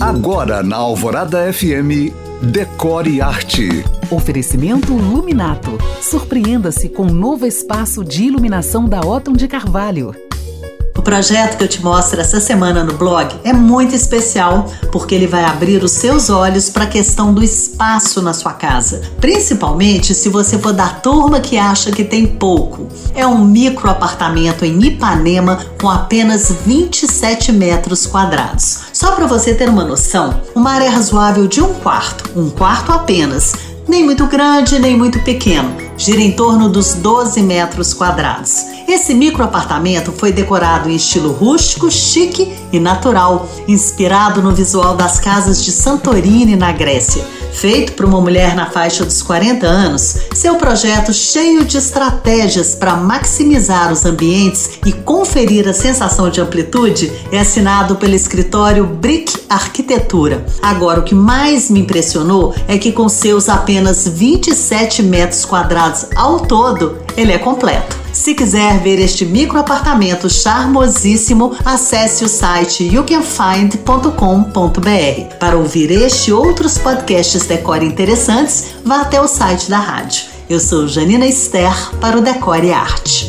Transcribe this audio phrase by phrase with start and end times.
[0.00, 3.82] Agora na Alvorada FM, Decore Arte.
[4.10, 5.78] Oferecimento Luminato.
[6.02, 10.14] Surpreenda-se com um novo espaço de iluminação da Otton de Carvalho.
[10.94, 15.26] O projeto que eu te mostro essa semana no blog é muito especial porque ele
[15.26, 20.28] vai abrir os seus olhos para a questão do espaço na sua casa, principalmente se
[20.28, 22.88] você for da turma que acha que tem pouco.
[23.14, 28.85] É um micro apartamento em Ipanema com apenas 27 metros quadrados.
[28.96, 33.52] Só para você ter uma noção, uma área razoável de um quarto, um quarto apenas,
[33.86, 38.64] nem muito grande nem muito pequeno gira em torno dos 12 metros quadrados.
[38.86, 45.18] Esse micro apartamento foi decorado em estilo rústico, chique e natural, inspirado no visual das
[45.18, 47.24] casas de Santorini na Grécia.
[47.56, 52.96] Feito por uma mulher na faixa dos 40 anos, seu projeto cheio de estratégias para
[52.96, 60.44] maximizar os ambientes e conferir a sensação de amplitude é assinado pelo escritório Brick Arquitetura.
[60.60, 66.40] Agora, o que mais me impressionou é que com seus apenas 27 metros quadrados ao
[66.40, 67.96] todo, ele é completo.
[68.12, 75.36] Se quiser ver este micro apartamento charmosíssimo, acesse o site youcanfind.com.br.
[75.38, 80.24] Para ouvir este e outros podcasts Decore interessantes, vá até o site da rádio.
[80.48, 83.25] Eu sou Janina Esther para o Decore Arte.